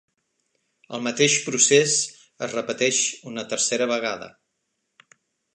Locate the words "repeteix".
2.57-3.03